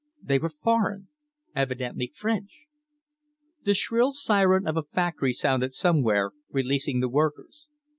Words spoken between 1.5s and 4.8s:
evidently French! The shrill siren of